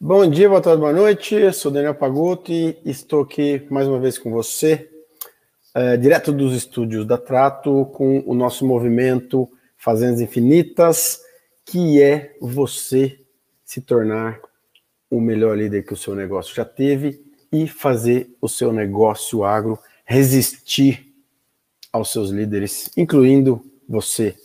[0.00, 1.52] Bom dia, boa tarde, boa noite.
[1.52, 4.88] Sou Daniel Pagutti e estou aqui mais uma vez com você,
[5.74, 11.20] é, direto dos estúdios da Trato, com o nosso movimento Fazendas Infinitas,
[11.66, 13.18] que é você
[13.64, 14.40] se tornar
[15.10, 17.20] o melhor líder que o seu negócio já teve
[17.50, 21.12] e fazer o seu negócio agro resistir
[21.92, 24.36] aos seus líderes, incluindo você.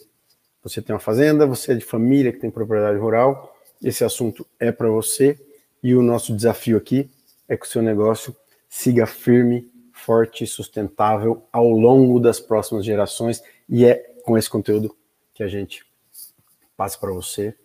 [0.64, 3.53] Você tem uma fazenda, você é de família que tem propriedade rural
[3.84, 5.40] esse assunto é para você.
[5.82, 7.10] E o nosso desafio aqui
[7.48, 8.36] é que o seu negócio
[8.70, 13.44] siga firme, forte e sustentável ao longo das próximas gerações.
[13.70, 14.96] E é com esse conteúdo
[15.34, 15.86] que a gente
[16.78, 17.56] passa para você,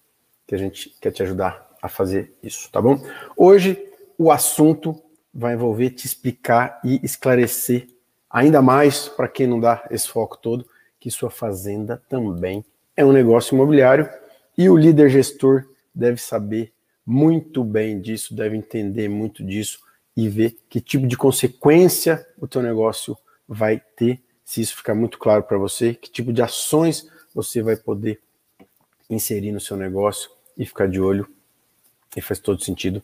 [0.46, 3.00] que a gente quer te ajudar a fazer isso, tá bom?
[3.36, 5.00] Hoje o assunto
[5.32, 7.86] vai envolver te explicar e esclarecer
[8.28, 10.66] ainda mais para quem não dá esse foco todo
[10.98, 12.64] que sua fazenda também
[12.96, 14.08] é um negócio imobiliário.
[14.56, 15.64] E o líder gestor
[15.98, 16.72] deve saber
[17.04, 19.80] muito bem disso, deve entender muito disso
[20.16, 25.18] e ver que tipo de consequência o teu negócio vai ter, se isso ficar muito
[25.18, 28.20] claro para você, que tipo de ações você vai poder
[29.10, 31.28] inserir no seu negócio e ficar de olho.
[32.16, 33.02] E faz todo sentido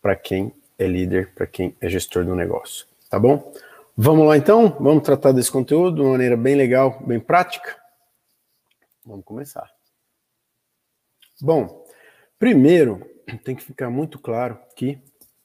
[0.00, 2.86] para quem é líder, para quem é gestor do negócio.
[3.08, 3.52] Tá bom?
[3.96, 4.76] Vamos lá então?
[4.80, 7.76] Vamos tratar desse conteúdo de uma maneira bem legal, bem prática?
[9.04, 9.70] Vamos começar.
[11.40, 11.83] Bom,
[12.44, 13.00] Primeiro,
[13.42, 14.98] tem que ficar muito claro que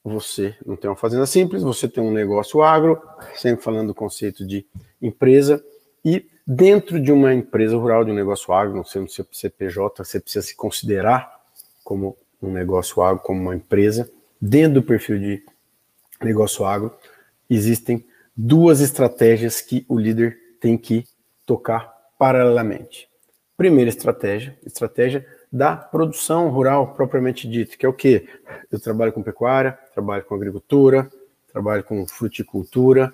[0.04, 3.00] você não tem uma fazenda simples, você tem um negócio agro,
[3.36, 4.66] sempre falando do conceito de
[5.00, 5.64] empresa,
[6.04, 10.46] e dentro de uma empresa rural, de um negócio agro, não sendo CPJ, você precisa
[10.46, 11.40] se considerar
[11.82, 14.12] como um negócio agro, como uma empresa.
[14.38, 15.42] Dentro do perfil de
[16.22, 16.94] negócio agro,
[17.48, 18.06] existem
[18.36, 21.06] duas estratégias que o líder tem que
[21.46, 23.08] tocar paralelamente.
[23.56, 28.28] Primeira estratégia, estratégia da produção rural propriamente dita, que é o quê?
[28.70, 31.10] Eu trabalho com pecuária, trabalho com agricultura,
[31.52, 33.12] trabalho com fruticultura.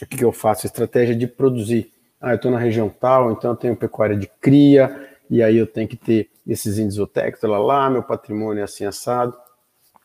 [0.00, 0.66] O que, eu faço?
[0.66, 1.92] Estratégia de produzir.
[2.20, 5.66] Ah, eu estou na região tal, então eu tenho pecuária de cria, e aí eu
[5.66, 9.36] tenho que ter esses zootecos, lá, lá, meu patrimônio é assim assado,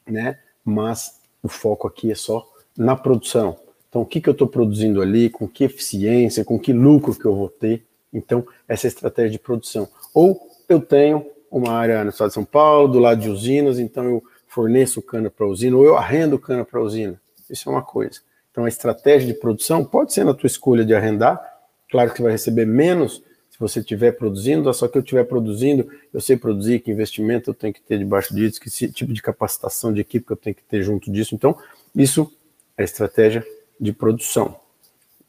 [0.05, 0.39] né?
[0.65, 2.45] Mas o foco aqui é só
[2.77, 3.57] na produção.
[3.87, 7.25] Então, o que, que eu estou produzindo ali, com que eficiência, com que lucro que
[7.25, 7.85] eu vou ter.
[8.11, 9.87] Então, essa é estratégia de produção.
[10.13, 14.05] Ou eu tenho uma área no estado de São Paulo, do lado de usinas, então
[14.05, 17.19] eu forneço cana para a usina, ou eu arrendo cana para a usina.
[17.49, 18.21] Isso é uma coisa.
[18.49, 21.41] Então a estratégia de produção pode ser na tua escolha de arrendar,
[21.89, 25.87] claro que você vai receber menos se você estiver produzindo, só que eu estiver produzindo,
[26.13, 29.93] eu sei produzir, que investimento eu tenho que ter debaixo disso, que tipo de capacitação
[29.93, 31.35] de equipe que eu tenho que ter junto disso.
[31.35, 31.57] Então,
[31.93, 32.31] isso
[32.77, 33.45] é estratégia
[33.79, 34.57] de produção.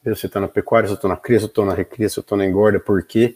[0.01, 2.07] Se você está na pecuária, se eu estou na cria, se eu estou na recria,
[2.07, 3.35] se eu estou na engorda, por quê?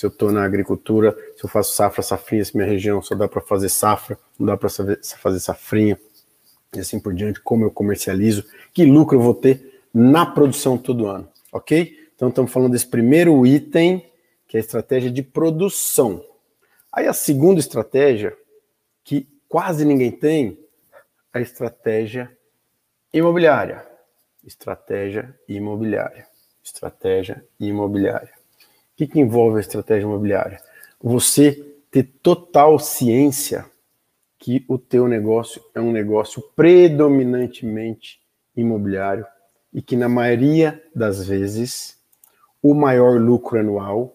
[0.00, 3.28] Se eu estou na agricultura, se eu faço safra, safrinha, se minha região só dá
[3.28, 6.00] para fazer safra, não dá para fazer safrinha,
[6.74, 11.06] e assim por diante, como eu comercializo, que lucro eu vou ter na produção todo
[11.06, 11.94] ano, ok?
[12.16, 14.10] Então estamos falando desse primeiro item,
[14.48, 16.24] que é a estratégia de produção.
[16.90, 18.34] Aí a segunda estratégia,
[19.04, 20.58] que quase ninguém tem,
[21.30, 22.34] a estratégia
[23.12, 23.86] imobiliária.
[24.42, 26.26] Estratégia imobiliária.
[26.64, 28.39] Estratégia imobiliária
[29.00, 30.60] que, que envolve a estratégia imobiliária?
[31.02, 31.52] Você
[31.90, 33.64] ter total ciência
[34.38, 38.20] que o teu negócio é um negócio predominantemente
[38.54, 39.26] imobiliário
[39.72, 41.98] e que na maioria das vezes
[42.62, 44.14] o maior lucro anual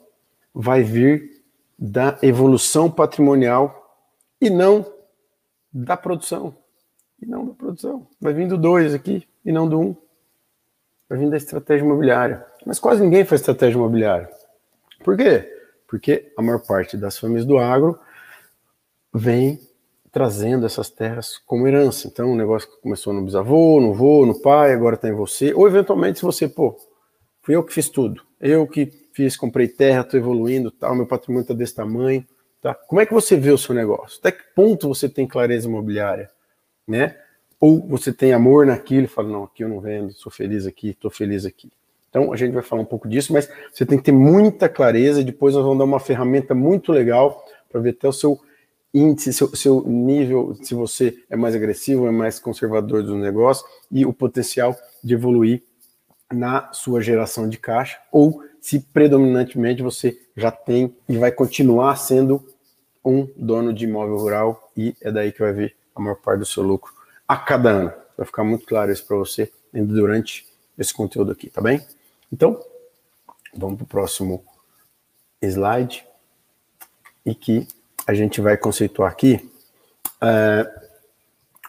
[0.53, 1.43] vai vir
[1.79, 4.03] da evolução patrimonial
[4.39, 4.85] e não
[5.73, 6.55] da produção.
[7.19, 8.07] E não da produção.
[8.21, 9.95] Vai vir do dois aqui e não do um.
[11.09, 12.45] Vai vir da estratégia imobiliária.
[12.65, 14.44] Mas quase ninguém faz estratégia imobiliária.
[15.05, 15.47] Por quê?
[15.87, 17.99] Porque a maior parte das famílias do agro
[19.13, 19.59] vem
[20.11, 22.07] trazendo essas terras como herança.
[22.07, 25.53] Então, um negócio que começou no bisavô, no vô, no pai, agora está em você.
[25.53, 26.75] Ou, eventualmente, se você, pô,
[27.43, 28.23] fui eu que fiz tudo.
[28.41, 32.25] Eu que fiz, comprei terra, estou evoluindo, tal, meu patrimônio está desse tamanho.
[32.59, 32.73] Tá?
[32.73, 34.17] Como é que você vê o seu negócio?
[34.19, 36.31] Até que ponto você tem clareza imobiliária?
[36.87, 37.15] Né?
[37.59, 40.89] Ou você tem amor naquilo e fala, não, aqui eu não vendo, sou feliz aqui,
[40.89, 41.71] estou feliz aqui.
[42.15, 45.21] Então a gente vai falar um pouco disso, mas você tem que ter muita clareza.
[45.21, 48.39] Depois nós vamos dar uma ferramenta muito legal para ver até o seu
[48.93, 54.05] índice, seu, seu nível, se você é mais agressivo, é mais conservador do negócio e
[54.05, 54.73] o potencial
[55.03, 55.61] de evoluir
[56.31, 62.41] na sua geração de caixa ou se predominantemente você já tem e vai continuar sendo
[63.03, 66.45] um dono de imóvel rural e é daí que vai vir a maior parte do
[66.45, 66.93] seu lucro
[67.27, 67.93] a cada ano.
[68.17, 70.47] Vai ficar muito claro isso para você durante
[70.77, 71.85] esse conteúdo aqui, tá bem?
[72.35, 72.59] Então,
[73.55, 74.43] vamos para o próximo
[75.41, 76.05] slide
[77.25, 77.65] e que
[78.05, 79.49] a gente vai conceituar aqui
[80.21, 80.69] uh,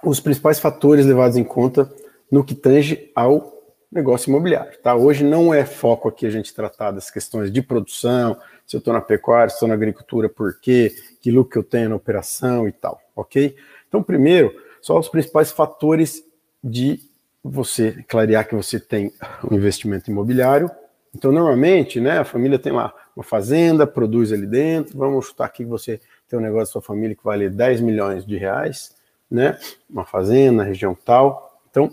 [0.02, 1.88] os principais fatores levados em conta
[2.28, 4.76] no que tange ao negócio imobiliário.
[4.82, 4.96] Tá?
[4.96, 8.36] Hoje não é foco aqui a gente tratar das questões de produção,
[8.66, 11.62] se eu estou na pecuária, se estou na agricultura, por quê, que lucro que eu
[11.62, 13.54] tenho na operação e tal, ok?
[13.86, 14.52] Então, primeiro,
[14.82, 16.24] só os principais fatores
[16.60, 17.05] de
[17.50, 19.12] você clarear que você tem
[19.48, 20.70] um investimento imobiliário.
[21.14, 25.64] Então, normalmente, né, a família tem lá uma fazenda, produz ali dentro, vamos chutar aqui
[25.64, 28.94] que você tem um negócio da sua família que vale 10 milhões de reais,
[29.30, 29.58] né,
[29.88, 31.60] uma fazenda, região tal.
[31.70, 31.90] Então,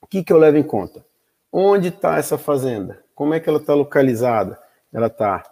[0.00, 1.04] o que, que eu levo em conta?
[1.50, 3.02] Onde está essa fazenda?
[3.14, 4.58] Como é que ela está localizada?
[4.92, 5.42] Ela está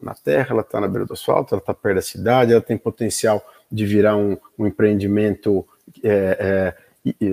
[0.00, 2.76] na terra, ela está na beira do asfalto, ela está perto da cidade, ela tem
[2.76, 5.66] potencial de virar um, um empreendimento
[6.02, 6.85] é, é,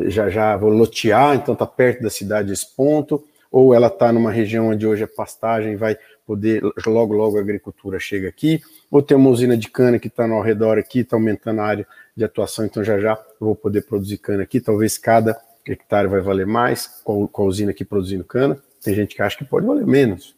[0.08, 4.32] já já vou lotear, então está perto da cidade esse ponto, ou ela está numa
[4.32, 9.18] região onde hoje é pastagem, vai poder, logo logo a agricultura chega aqui, ou tem
[9.18, 12.66] uma usina de cana que está ao redor aqui, está aumentando a área de atuação,
[12.66, 17.30] então já já vou poder produzir cana aqui, talvez cada hectare vai valer mais com
[17.34, 20.36] a usina aqui produzindo cana, tem gente que acha que pode valer menos,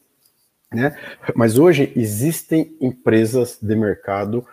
[0.71, 0.97] né?
[1.35, 4.45] Mas hoje existem empresas de mercado.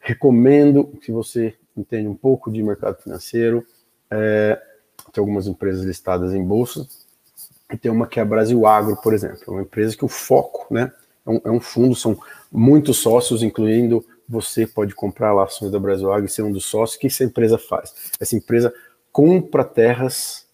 [0.00, 3.64] Recomendo que você entenda um pouco de mercado financeiro.
[4.12, 4.60] É,
[5.12, 6.86] tem algumas empresas listadas em bolsa.
[7.72, 9.40] E tem uma que é a Brasil Agro, por exemplo.
[9.48, 10.92] É uma empresa que o foco, né?
[11.24, 12.18] É um, é um fundo, são
[12.50, 16.66] muitos sócios, incluindo você pode comprar lá ações da Brasil Agro e ser um dos
[16.66, 16.96] sócios.
[16.96, 17.94] O que essa empresa faz?
[18.20, 18.72] Essa empresa
[19.10, 20.46] compra terras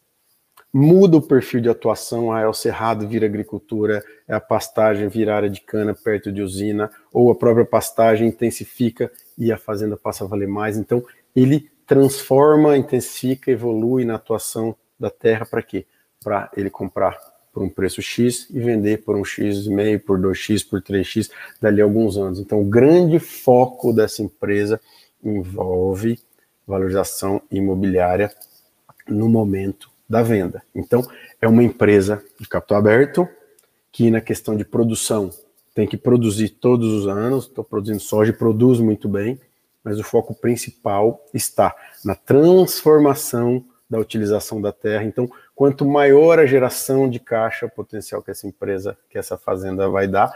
[0.72, 5.34] muda o perfil de atuação, ah, é o cerrado vira agricultura, é a pastagem vira
[5.34, 10.25] área de cana perto de usina, ou a própria pastagem intensifica e a fazenda passa
[10.25, 10.76] a valer mais.
[10.76, 11.02] Então,
[11.34, 15.87] ele transforma, intensifica, evolui na atuação da terra para quê?
[16.23, 17.19] Para ele comprar
[17.50, 21.31] por um preço X e vender por um X e meio, por 2X, por 3X,
[21.61, 22.38] dali a alguns anos.
[22.38, 24.79] Então, o grande foco dessa empresa
[25.25, 26.20] envolve
[26.67, 28.31] valorização imobiliária
[29.08, 30.62] no momento da venda.
[30.75, 31.02] Então,
[31.41, 33.26] é uma empresa de capital aberto
[33.91, 35.31] que, na questão de produção,
[35.75, 37.46] tem que produzir todos os anos.
[37.46, 39.41] Estou produzindo soja e produz muito bem,
[39.88, 41.75] mas o foco principal está
[42.05, 45.05] na transformação da utilização da terra.
[45.05, 50.06] Então, quanto maior a geração de caixa potencial que essa empresa, que essa fazenda vai
[50.06, 50.31] dar,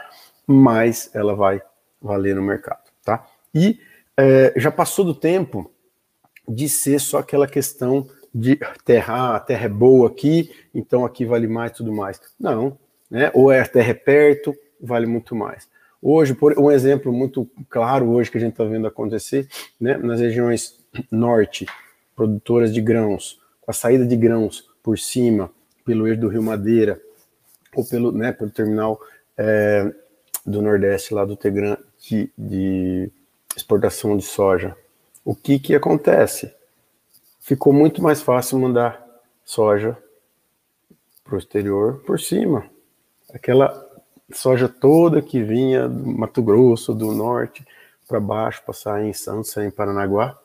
[0.46, 1.60] mais ela vai
[2.00, 3.26] valer no mercado, tá?
[3.54, 3.78] E
[4.16, 5.70] é, já passou do tempo
[6.48, 11.26] de ser só aquela questão de terra, ah, a terra é boa aqui, então aqui
[11.26, 12.18] vale mais tudo mais.
[12.40, 12.78] Não,
[13.10, 13.30] né?
[13.34, 15.68] Ou é a terra é perto, vale muito mais.
[16.02, 19.48] Hoje, por um exemplo muito claro hoje que a gente está vendo acontecer,
[19.80, 20.78] né, nas regiões
[21.10, 21.66] norte,
[22.16, 25.50] produtoras de grãos, com a saída de grãos por cima,
[25.84, 27.00] pelo eixo do Rio Madeira,
[27.74, 29.00] ou pelo, né, pelo terminal
[29.38, 29.92] é,
[30.44, 33.10] do Nordeste, lá do Tegran, de, de
[33.56, 34.76] exportação de soja.
[35.24, 36.52] O que que acontece?
[37.42, 39.04] ficou muito mais fácil mandar
[39.44, 39.98] soja
[41.24, 42.70] para o exterior por cima.
[43.34, 43.81] Aquela
[44.36, 47.66] soja toda que vinha do Mato Grosso, do norte,
[48.06, 50.38] para baixo, passar em Santos, em Paranaguá,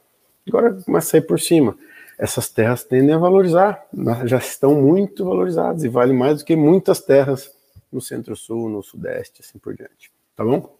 [0.47, 1.77] agora começa a sair por cima.
[2.17, 3.85] Essas terras tendem a valorizar,
[4.25, 7.51] já estão muito valorizadas e vale mais do que muitas terras
[7.91, 10.11] no centro-sul, no sudeste, assim por diante.
[10.35, 10.75] Tá bom?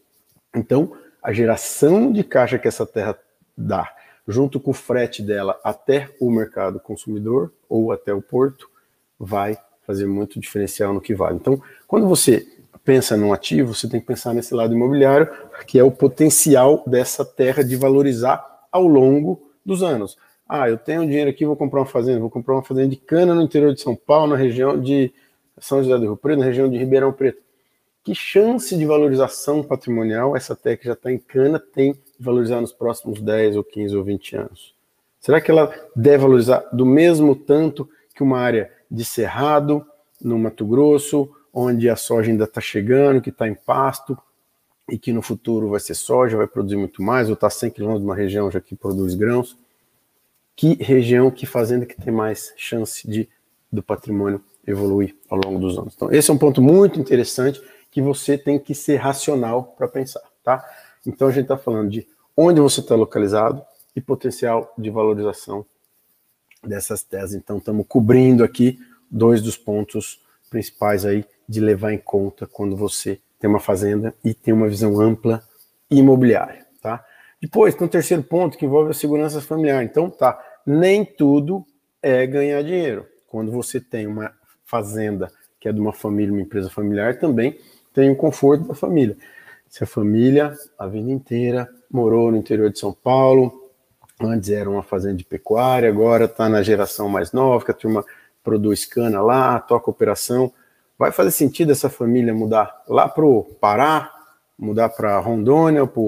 [0.55, 3.17] Então, a geração de caixa que essa terra
[3.55, 3.93] dá
[4.27, 8.69] junto com o frete dela até o mercado consumidor ou até o porto,
[9.17, 11.37] vai fazer muito diferencial no que vale.
[11.37, 12.45] Então, quando você
[12.87, 15.27] pensa num ativo, você tem que pensar nesse lado imobiliário,
[15.67, 20.17] que é o potencial dessa terra de valorizar ao longo dos anos.
[20.47, 23.35] Ah, eu tenho dinheiro aqui, vou comprar uma fazenda, vou comprar uma fazenda de cana
[23.35, 25.13] no interior de São Paulo, na região de
[25.59, 27.41] São José do Rio Preto, na região de Ribeirão Preto.
[28.05, 32.71] Que chance de valorização patrimonial essa terra que já está em cana tem valorizar nos
[32.71, 34.73] próximos 10 ou 15 ou 20 anos?
[35.19, 39.85] Será que ela deve valorizar do mesmo tanto que uma área de cerrado,
[40.21, 41.29] no Mato Grosso,
[41.59, 44.15] onde a soja ainda está chegando, que está em pasto,
[44.87, 48.01] e que no futuro vai ser soja, vai produzir muito mais, ou está 100 quilômetros
[48.03, 49.57] de uma região já que produz grãos?
[50.55, 53.27] Que região, que fazenda que tem mais chance de
[53.71, 55.93] do patrimônio evoluir ao longo dos anos?
[55.95, 57.59] Então, esse é um ponto muito interessante
[57.89, 60.63] que você tem que ser racional para pensar, tá?
[61.07, 63.63] Então a gente está falando de onde você está localizado
[63.95, 65.65] e potencial de valorização
[66.63, 67.35] dessas teses.
[67.35, 73.19] Então estamos cobrindo aqui dois dos pontos principais aí de levar em conta quando você
[73.39, 75.41] tem uma fazenda e tem uma visão ampla
[75.89, 77.03] imobiliária, tá?
[77.41, 79.83] Depois, tem um terceiro ponto que envolve a segurança familiar.
[79.83, 81.65] Então, tá, nem tudo
[82.01, 83.05] é ganhar dinheiro.
[83.27, 84.33] Quando você tem uma
[84.65, 87.59] fazenda que é de uma família, uma empresa familiar, também
[87.93, 89.15] tem o conforto da família.
[89.69, 93.67] Se a família, a vida inteira, morou no interior de São Paulo,
[94.19, 98.03] Antes era uma fazenda de pecuária, agora está na geração mais nova, que a turma
[98.43, 100.51] produz cana lá, toca operação.
[100.97, 104.11] Vai fazer sentido essa família mudar lá para o Pará,
[104.57, 106.01] mudar para Rondônia, para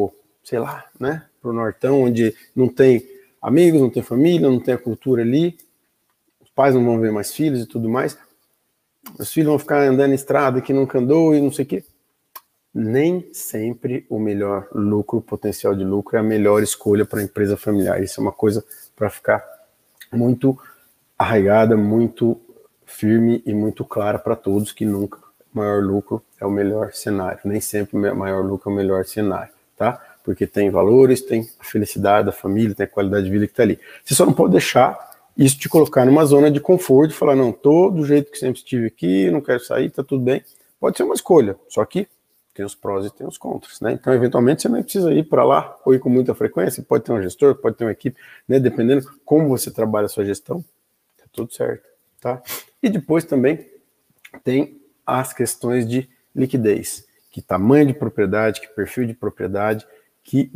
[0.44, 3.08] sei lá, né, para o Nortão, onde não tem
[3.42, 5.58] amigos, não tem família, não tem a cultura ali,
[6.42, 8.18] os pais não vão ver mais filhos e tudo mais,
[9.18, 11.84] os filhos vão ficar andando em estrada que nunca andou e não sei o quê.
[12.74, 17.58] Nem sempre o melhor lucro, potencial de lucro é a melhor escolha para a empresa
[17.58, 18.02] familiar.
[18.02, 18.64] Isso é uma coisa
[18.96, 19.44] para ficar
[20.12, 20.58] muito
[21.18, 22.40] arraigada, muito
[22.90, 25.20] firme e muito clara para todos que nunca
[25.54, 27.40] maior lucro é o melhor cenário.
[27.44, 30.02] Nem sempre maior lucro é o melhor cenário, tá?
[30.24, 33.64] Porque tem valores, tem a felicidade da família, tem a qualidade de vida que está
[33.64, 33.80] ali.
[34.04, 37.52] Você só não pode deixar isso te colocar numa zona de conforto e falar, não,
[37.52, 40.44] tô do jeito que sempre estive aqui, não quero sair, tá tudo bem.
[40.80, 42.08] Pode ser uma escolha, só que
[42.54, 43.94] tem os prós e tem os contras, né?
[43.94, 47.14] Então, eventualmente, você não precisa ir para lá ou ir com muita frequência, pode ter
[47.14, 48.60] um gestor, pode ter uma equipe, né?
[48.60, 50.64] Dependendo como você trabalha a sua gestão,
[51.18, 51.88] tá tudo certo,
[52.20, 52.42] tá?
[52.82, 53.66] E depois também
[54.44, 59.86] tem as questões de liquidez, que tamanho de propriedade, que perfil de propriedade,
[60.24, 60.52] que,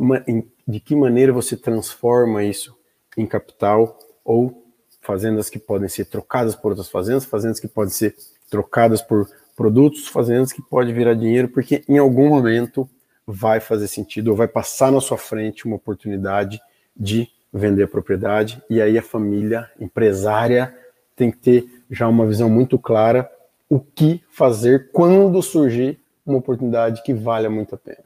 [0.66, 2.76] de que maneira você transforma isso
[3.16, 4.64] em capital ou
[5.00, 8.14] fazendas que podem ser trocadas por outras fazendas, fazendas que podem ser
[8.48, 12.88] trocadas por produtos, fazendas que podem virar dinheiro, porque em algum momento
[13.26, 16.60] vai fazer sentido ou vai passar na sua frente uma oportunidade
[16.96, 20.76] de vender a propriedade e aí a família empresária
[21.16, 23.30] tem que ter já uma visão muito clara
[23.68, 28.04] o que fazer quando surgir uma oportunidade que valha muito a pena.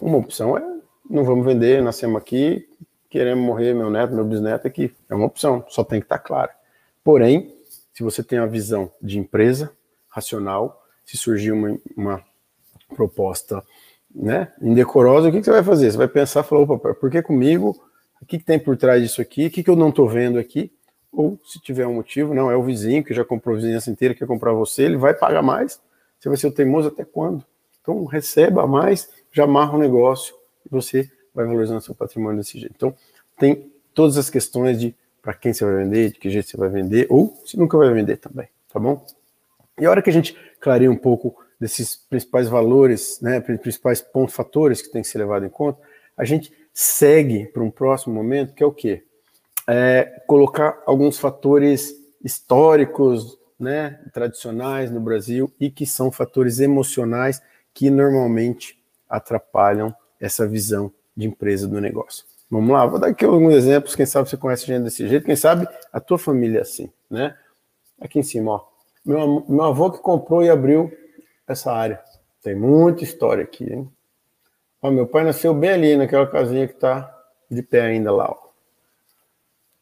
[0.00, 0.76] Uma opção é
[1.08, 2.68] não vamos vender, nascemos aqui,
[3.08, 4.94] queremos morrer, meu neto, meu bisneto aqui.
[5.08, 6.50] É uma opção, só tem que estar clara.
[7.04, 7.54] Porém,
[7.94, 9.72] se você tem a visão de empresa
[10.08, 12.24] racional, se surgir uma, uma
[12.94, 13.62] proposta
[14.14, 15.92] né, indecorosa, o que, que, você vai fazer?
[15.92, 17.80] Você vai pensar, falar, opa, por que comigo?
[18.20, 19.46] O que, que tem por trás disso aqui?
[19.46, 20.72] O que, que eu não estou vendo aqui?
[21.16, 24.14] Ou, se tiver um motivo, não, é o vizinho que já comprou a vizinhança inteira,
[24.14, 25.80] quer comprar você, ele vai pagar mais.
[26.20, 27.42] Você vai ser o teimoso até quando?
[27.80, 32.74] Então, receba mais, já amarra o negócio e você vai valorizando seu patrimônio desse jeito.
[32.76, 32.94] Então,
[33.38, 36.68] tem todas as questões de para quem você vai vender, de que jeito você vai
[36.68, 39.04] vender, ou se nunca vai vender também, tá bom?
[39.78, 44.34] E a hora que a gente clareia um pouco desses principais valores, né, principais pontos,
[44.34, 45.80] fatores que tem que ser levado em conta,
[46.14, 49.02] a gente segue para um próximo momento, que é o quê?
[49.68, 57.42] É colocar alguns fatores históricos, né, tradicionais no Brasil e que são fatores emocionais
[57.72, 62.24] que normalmente atrapalham essa visão de empresa do negócio.
[62.50, 65.34] Vamos lá, vou dar aqui alguns exemplos, quem sabe você conhece gente desse jeito, quem
[65.34, 67.36] sabe a tua família é assim, né?
[68.00, 68.64] Aqui em cima, ó.
[69.04, 70.92] Meu, meu avô que comprou e abriu
[71.46, 72.00] essa área.
[72.42, 73.90] Tem muita história aqui, hein?
[74.80, 77.12] Ó, meu pai nasceu bem ali, naquela casinha que tá
[77.50, 78.45] de pé ainda lá, ó.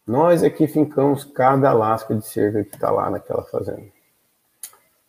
[0.07, 3.87] Nós aqui fincamos cada lasca de cerca que tá lá naquela fazenda.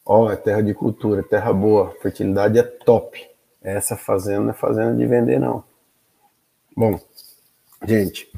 [0.06, 3.28] Ó, é terra de cultura, terra boa, fertilidade é top.
[3.62, 5.64] Essa fazenda não é fazenda de vender, não.
[6.78, 7.00] Bom,
[7.86, 8.32] gente,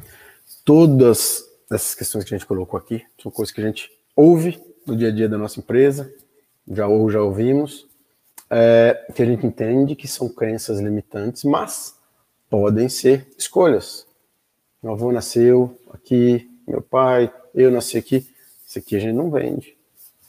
[0.64, 4.96] todas essas questões que a gente colocou aqui são coisas que a gente ouve no
[4.96, 6.12] dia a dia da nossa empresa,
[6.66, 7.86] já ou já ouvimos,
[8.50, 11.96] é, que a gente entende que são crenças limitantes, mas
[12.50, 14.07] podem ser escolhas.
[14.82, 18.28] Meu avô nasceu aqui, meu pai, eu nasci aqui.
[18.66, 19.76] Isso aqui a gente não vende.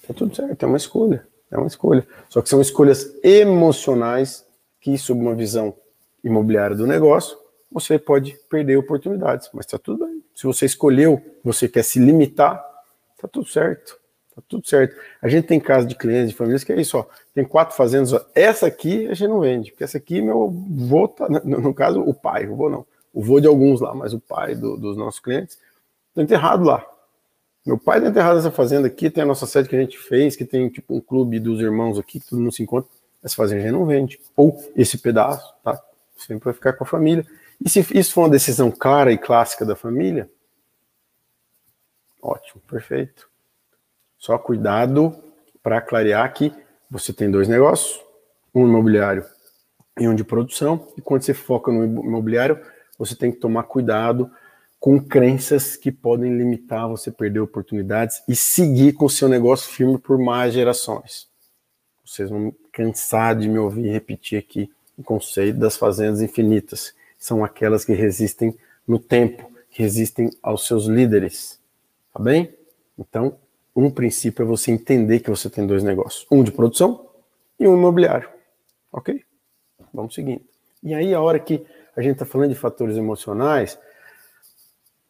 [0.06, 1.26] Tá tudo certo, é uma escolha.
[1.50, 2.06] É uma escolha.
[2.28, 4.46] Só que são escolhas emocionais
[4.80, 5.74] que, sob uma visão
[6.22, 7.36] imobiliária do negócio,
[7.70, 10.22] você pode perder oportunidades, mas está tudo bem.
[10.34, 12.64] Se você escolheu, você quer se limitar,
[13.14, 13.98] está tudo certo.
[14.34, 14.96] Tá tudo certo.
[15.20, 17.06] A gente tem casos de clientes, de famílias que é isso, ó.
[17.34, 18.24] Tem quatro fazendas, ó.
[18.34, 22.00] Essa aqui a gente não vende, porque essa aqui meu vô tá, no, no caso,
[22.00, 22.86] o pai, o vô não.
[23.12, 25.58] O vô de alguns lá, mas o pai do, dos nossos clientes
[26.10, 26.84] está enterrado lá.
[27.64, 30.34] Meu pai está enterrado nessa fazenda aqui, tem a nossa sede que a gente fez,
[30.34, 32.88] que tem tipo um clube dos irmãos aqui, que todo mundo se encontra.
[33.22, 34.20] Essa fazenda a gente não vende.
[34.36, 35.78] Ou esse pedaço, tá?
[36.16, 37.26] Sempre vai ficar com a família.
[37.64, 40.30] E se isso for uma decisão clara e clássica da família,
[42.22, 43.28] ótimo, perfeito.
[44.16, 45.14] Só cuidado
[45.62, 46.52] para clarear que
[46.90, 48.00] você tem dois negócios,
[48.54, 49.24] um imobiliário
[49.98, 52.60] e um de produção, e quando você foca no imobiliário,
[52.98, 54.30] você tem que tomar cuidado
[54.80, 59.98] com crenças que podem limitar você perder oportunidades e seguir com o seu negócio firme
[59.98, 61.28] por mais gerações.
[62.04, 67.84] Vocês vão cansar de me ouvir repetir aqui o conceito das fazendas infinitas são aquelas
[67.84, 71.60] que resistem no tempo, que resistem aos seus líderes.
[72.12, 72.52] Tá bem?
[72.98, 73.36] Então,
[73.74, 77.06] um princípio é você entender que você tem dois negócios: um de produção
[77.58, 78.28] e um imobiliário.
[78.92, 79.24] Ok?
[79.92, 80.42] Vamos seguindo.
[80.82, 81.64] E aí, a hora que
[81.98, 83.76] a gente está falando de fatores emocionais,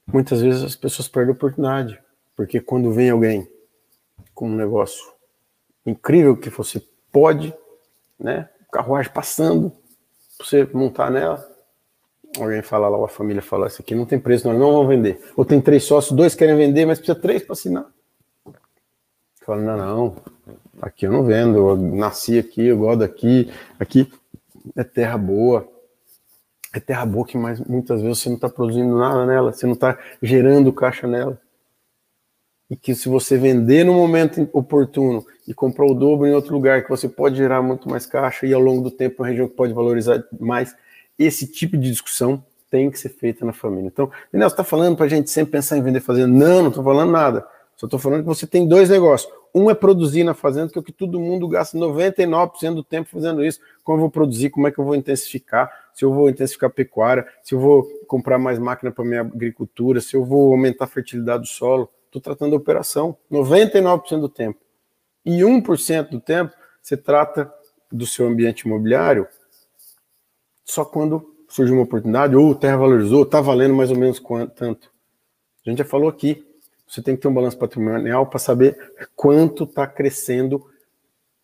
[0.07, 2.01] muitas vezes as pessoas perdem a oportunidade,
[2.35, 3.47] porque quando vem alguém
[4.35, 5.05] com um negócio
[5.85, 7.55] incrível que você pode,
[8.19, 9.71] né, carruagem passando,
[10.39, 11.47] você montar nela,
[12.41, 15.21] alguém fala lá, a família fala, isso aqui não tem preço, nós não vamos vender.
[15.37, 17.87] Ou tem três sócios, dois querem vender, mas precisa três para assinar.
[19.45, 20.17] Fala, não, não,
[20.81, 24.11] aqui eu não vendo, eu nasci aqui, eu gosto daqui, aqui
[24.75, 25.69] é terra boa.
[26.73, 29.73] É terra boa que mais, muitas vezes você não está produzindo nada nela, você não
[29.73, 31.41] está gerando caixa nela.
[32.71, 36.83] E que se você vender no momento oportuno e comprar o dobro em outro lugar,
[36.83, 39.55] que você pode gerar muito mais caixa e ao longo do tempo uma região que
[39.55, 40.77] pode valorizar mais,
[41.19, 43.87] esse tipo de discussão tem que ser feita na família.
[43.87, 46.29] Então, Daniel, você está falando para a gente sempre pensar em vender fazenda?
[46.29, 47.47] Não, não estou falando nada.
[47.77, 49.33] Só estou falando que você tem dois negócios.
[49.55, 53.09] Um é produzir na fazenda, que é o que todo mundo gasta 99% do tempo
[53.09, 53.61] fazendo isso.
[53.83, 56.73] Como eu vou produzir, como é que eu vou intensificar, se eu vou intensificar a
[56.73, 60.87] pecuária, se eu vou comprar mais máquina para minha agricultura, se eu vou aumentar a
[60.87, 61.91] fertilidade do solo.
[62.07, 64.61] Estou tratando da operação 99% do tempo.
[65.27, 67.53] E 1% do tempo você trata
[67.91, 69.27] do seu ambiente imobiliário
[70.65, 74.93] só quando surge uma oportunidade, ou terra valorizou, está valendo mais ou menos quanto, tanto.
[75.67, 76.47] A gente já falou aqui,
[76.87, 78.79] você tem que ter um balanço patrimonial para saber
[79.17, 80.65] quanto está crescendo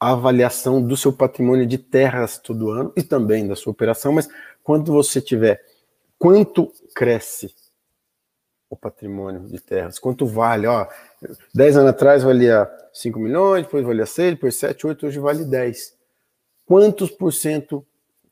[0.04, 4.28] a avaliação do seu patrimônio de terras todo ano e também da sua operação, mas
[4.62, 5.64] quando você tiver
[6.18, 7.54] quanto cresce
[8.68, 10.86] o patrimônio de terras, quanto vale, ó,
[11.54, 15.94] 10 anos atrás valia 5 milhões, depois valia 6, depois 7, 8, hoje vale 10.
[16.66, 17.82] Quantos por cento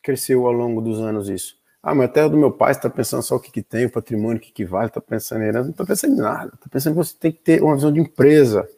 [0.02, 1.56] cresceu ao longo dos anos isso?
[1.82, 3.90] Ah, mas a terra do meu pai está pensando só o que, que tem, o
[3.90, 6.52] patrimônio, o que, que vale, está pensando em herança, não está pensando em nada.
[6.54, 8.68] Está pensando que você tem que ter uma visão de empresa.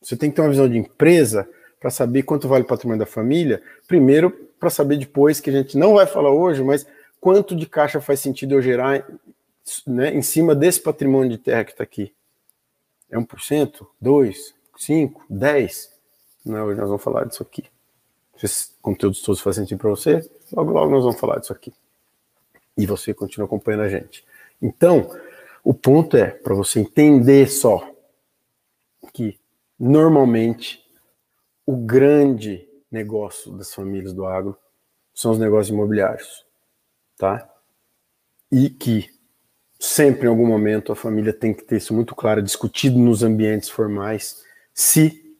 [0.00, 1.46] Você tem que ter uma visão de empresa
[1.82, 3.60] para saber quanto vale o patrimônio da família.
[3.88, 6.86] Primeiro, para saber depois, que a gente não vai falar hoje, mas
[7.20, 9.04] quanto de caixa faz sentido eu gerar
[9.84, 12.14] né, em cima desse patrimônio de terra que está aqui.
[13.10, 13.84] É 1%?
[14.00, 14.34] 2%?
[14.78, 15.12] 5%?
[15.28, 15.88] 10%?
[16.46, 17.64] Não, hoje nós vamos falar disso aqui.
[18.36, 21.72] Se esses conteúdos todos fazem sentido para você, logo, logo nós vamos falar disso aqui
[22.78, 24.24] e você continua acompanhando a gente.
[24.60, 25.10] Então,
[25.64, 27.92] o ponto é para você entender só
[29.12, 29.38] que
[29.78, 30.81] normalmente
[31.66, 34.56] o grande negócio das famílias do agro
[35.14, 36.44] são os negócios imobiliários,
[37.16, 37.48] tá?
[38.50, 39.08] E que
[39.78, 43.68] sempre em algum momento a família tem que ter isso muito claro, discutido nos ambientes
[43.68, 45.36] formais, se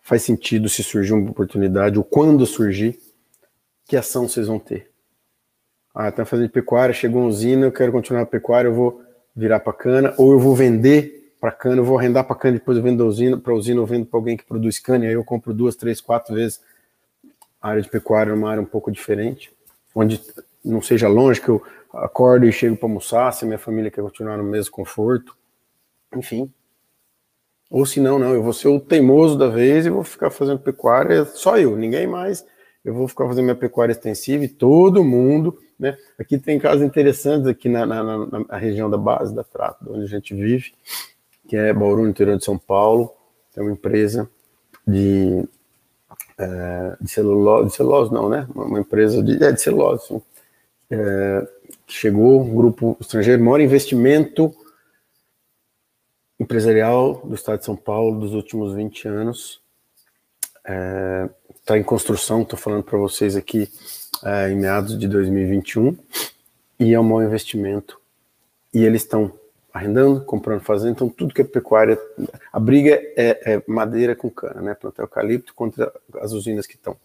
[0.00, 2.98] faz sentido, se surgir uma oportunidade ou quando surgir,
[3.84, 4.90] que ação vocês vão ter.
[5.94, 9.02] Ah, tá fazendo pecuária, chegou uma usina, eu quero continuar a pecuária, eu vou
[9.36, 12.76] virar para cana, ou eu vou vender para cana, eu vou arrendar para cana, depois
[12.76, 15.24] eu vendo usina, para usina eu vendo para alguém que produz cana, e aí eu
[15.24, 16.60] compro duas, três, quatro vezes
[17.60, 19.52] a área de pecuária numa área um pouco diferente,
[19.92, 20.22] onde
[20.64, 21.60] não seja longe, que eu
[21.92, 25.36] acordo e chego para almoçar, se a minha família quer continuar no mesmo conforto,
[26.14, 26.48] enfim.
[27.68, 30.60] Ou se não, não, eu vou ser o teimoso da vez e vou ficar fazendo
[30.60, 32.46] pecuária, só eu, ninguém mais,
[32.84, 35.98] eu vou ficar fazendo minha pecuária extensiva e todo mundo né?
[36.16, 40.06] Aqui tem casos interessantes aqui na, na, na, região da base da Trato, onde a
[40.06, 40.72] gente vive,
[41.52, 43.12] que é Bauru, no interior de São Paulo.
[43.52, 44.26] Tem uma empresa
[44.88, 45.46] de,
[46.38, 48.48] é, de celulose, de celulose não, né?
[48.54, 50.22] Uma empresa de, é, de celulose.
[50.90, 51.46] É,
[51.86, 54.50] chegou um grupo estrangeiro, maior investimento
[56.40, 59.60] empresarial do estado de São Paulo dos últimos 20 anos.
[60.56, 63.70] Está é, em construção, estou falando para vocês aqui
[64.24, 65.98] é, em meados de 2021
[66.80, 68.00] e é um mau investimento.
[68.72, 69.41] E eles estão
[69.72, 71.98] arrendando, comprando, fazendo, então tudo que é pecuária,
[72.52, 74.74] a briga é, é madeira com cana, né?
[74.74, 76.96] Plantar eucalipto contra as usinas que estão.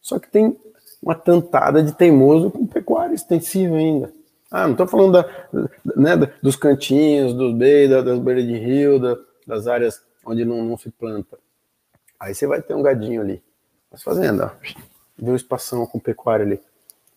[0.00, 0.56] Só que tem
[1.02, 4.12] uma tantada de teimoso com pecuária extensiva ainda.
[4.50, 5.28] Ah, não estou falando da,
[5.96, 10.76] né, dos cantinhos, dos beiros, das beiras de rio, da, das áreas onde não, não,
[10.76, 11.38] se planta.
[12.20, 13.42] Aí você vai ter um gadinho ali.
[13.90, 14.50] Mas fazendo, ó
[15.22, 16.60] viu espação com pecuária ali.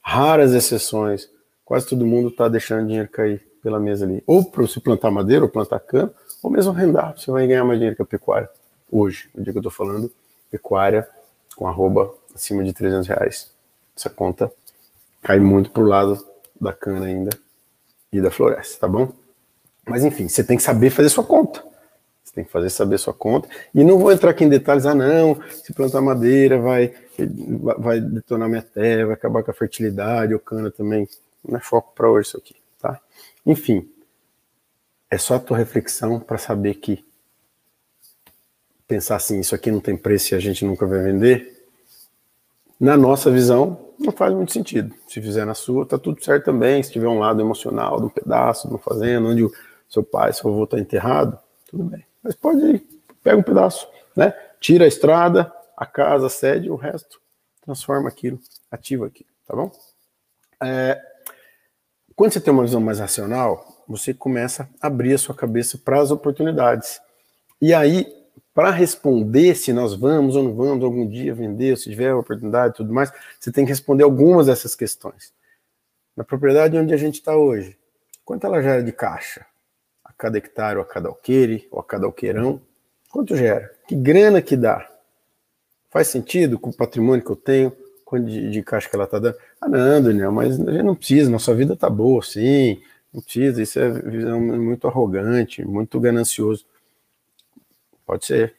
[0.02, 1.30] Raras exceções,
[1.64, 4.24] quase todo mundo está deixando dinheiro cair pela mesa ali.
[4.28, 7.18] Ou para você plantar madeira, ou plantar cana, ou mesmo arrendar.
[7.18, 8.48] Você vai ganhar mais dinheiro que a pecuária.
[8.92, 10.12] Hoje, no dia que eu estou falando,
[10.52, 11.10] pecuária
[11.56, 13.52] com arroba acima de 300 reais.
[13.98, 14.52] Essa conta
[15.24, 16.24] cai muito pro lado
[16.62, 17.32] da cana ainda
[18.14, 19.12] e da floresta, tá bom?
[19.84, 21.64] Mas enfim, você tem que saber fazer sua conta.
[22.24, 23.50] Você tem que fazer saber sua conta.
[23.74, 26.94] E não vou entrar aqui em detalhes, ah, não, se plantar madeira vai,
[27.80, 31.10] vai detonar minha terra, vai acabar com a fertilidade, o cana também.
[31.44, 33.02] Não é foco para hoje isso aqui, tá?
[33.46, 33.90] Enfim,
[35.10, 37.06] é só a tua reflexão para saber que
[38.88, 41.68] pensar assim, isso aqui não tem preço e a gente nunca vai vender.
[42.80, 44.94] Na nossa visão, não faz muito sentido.
[45.08, 46.84] Se fizer na sua, tá tudo certo também.
[46.84, 49.52] Se tiver um lado emocional de um pedaço, de uma fazenda, onde o
[49.90, 51.38] seu pai, seu avô está enterrado,
[51.70, 52.06] tudo bem.
[52.22, 52.86] Mas pode ir,
[53.24, 54.34] pega um pedaço, né?
[54.60, 57.22] Tira a estrada, a casa, a sede, o resto,
[57.62, 58.40] transforma aquilo,
[58.72, 59.72] ativa aquilo, tá bom?
[60.62, 61.02] É,
[62.16, 66.00] quando você tem uma visão mais racional, você começa a abrir a sua cabeça para
[66.00, 67.02] as oportunidades.
[67.62, 68.08] E aí,
[68.54, 72.78] para responder se nós vamos ou não vamos algum dia vender, se tiver oportunidade e
[72.78, 75.34] tudo mais, você tem que responder algumas dessas questões.
[76.16, 77.78] Na propriedade onde a gente está hoje,
[78.24, 79.46] quanto ela gera de caixa?
[80.04, 82.62] A cada hectare, ou a cada alqueire, ou a cada alqueirão?
[83.12, 83.74] Quanto gera?
[83.88, 84.90] Que grana que dá?
[85.90, 87.76] Faz sentido com o patrimônio que eu tenho?
[88.14, 89.36] De, de caixa que ela está dando?
[89.60, 93.62] Ah, não, Daniel, mas a gente não precisa, nossa vida está boa, sim, não precisa,
[93.62, 96.66] isso é visão muito arrogante, muito ganancioso.
[98.06, 98.56] Pode ser,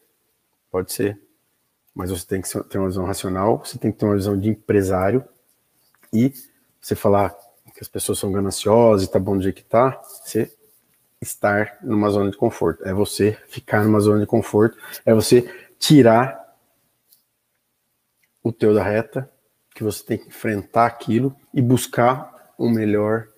[0.71, 1.19] pode ser.
[1.95, 4.49] Mas você tem que ter uma visão racional, você tem que ter uma visão de
[4.49, 5.25] empresário
[6.13, 6.33] e
[6.81, 7.35] você falar
[7.73, 10.51] que as pessoas são gananciosas e tá bom do jeito que tá, você
[11.21, 12.85] estar numa zona de conforto.
[12.85, 15.43] É você ficar numa zona de conforto, é você
[15.79, 16.57] tirar
[18.43, 19.31] o teu da reta,
[19.77, 23.29] que você tem que enfrentar aquilo e buscar um melhor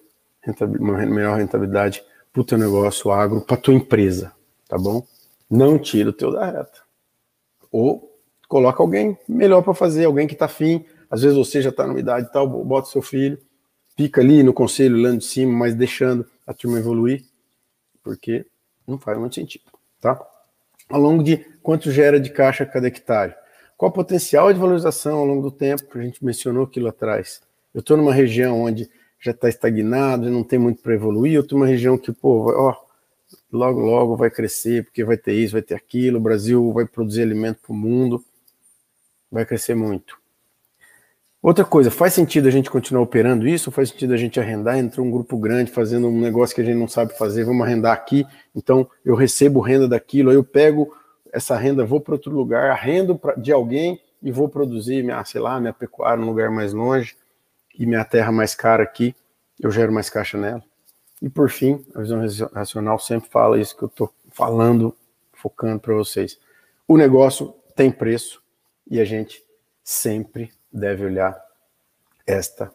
[0.80, 4.32] uma melhor rentabilidade para o teu negócio agro, para tua empresa,
[4.66, 5.04] tá bom?
[5.50, 6.80] não tira o teu da reta.
[7.70, 10.84] Ou coloca alguém melhor para fazer, alguém que está afim.
[11.10, 13.38] Às vezes você já está numa idade tal, bota seu filho,
[13.96, 17.24] fica ali no conselho, lá de cima, mas deixando a turma evoluir,
[18.02, 18.46] porque
[18.86, 19.64] não faz muito sentido,
[20.00, 20.20] tá?
[20.88, 23.34] Ao longo de quanto gera de caixa cada hectare?
[23.78, 25.84] Qual o potencial de valorização ao longo do tempo?
[25.96, 27.40] A gente mencionou aquilo atrás.
[27.72, 31.56] Eu estou numa região onde já está estagnado, não tem muito para evoluir, eu estou
[31.56, 32.74] numa região que, pô, ó,
[33.52, 37.22] logo, logo vai crescer, porque vai ter isso, vai ter aquilo, o Brasil vai produzir
[37.22, 38.24] alimento para o mundo,
[39.30, 40.18] vai crescer muito.
[41.40, 43.70] Outra coisa, faz sentido a gente continuar operando isso?
[43.70, 46.78] Faz sentido a gente arrendar, entrar um grupo grande fazendo um negócio que a gente
[46.78, 50.92] não sabe fazer, vamos arrendar aqui, então eu recebo renda daquilo, aí eu pego
[51.32, 55.60] essa renda, vou para outro lugar, arrendo de alguém e vou produzir minha, sei lá,
[55.60, 57.16] minha pecuária num lugar mais longe
[57.78, 59.14] e minha terra mais cara aqui,
[59.60, 60.62] eu gero mais caixa nela.
[61.20, 62.20] E por fim, a visão
[62.52, 64.96] racional sempre fala isso que eu estou falando,
[65.32, 66.38] focando para vocês.
[66.86, 68.42] O negócio tem preço
[68.90, 69.44] e a gente
[69.82, 71.40] sempre deve olhar
[72.26, 72.72] esta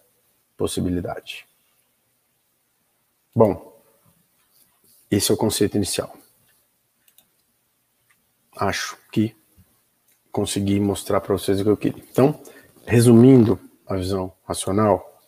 [0.57, 1.47] possibilidade.
[3.35, 3.81] Bom,
[5.09, 6.15] esse é o conceito inicial.
[8.55, 9.35] Acho que
[10.31, 12.03] consegui mostrar para vocês o que eu queria.
[12.11, 12.41] Então,
[12.85, 15.21] resumindo a visão racional,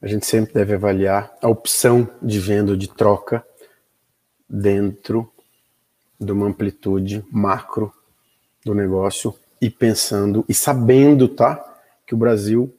[0.00, 3.44] a gente sempre deve avaliar a opção de venda ou de troca
[4.48, 5.30] dentro
[6.18, 7.92] de uma amplitude macro
[8.64, 11.62] do negócio e pensando e sabendo, tá,
[12.06, 12.74] que o Brasil